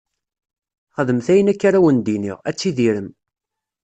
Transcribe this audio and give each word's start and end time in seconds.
Xedmet 0.95 1.27
ayen 1.33 1.51
akka 1.51 1.65
ara 1.67 1.83
wen-d-iniɣ, 1.83 2.37
ad 2.49 2.55
tidirem. 2.57 3.09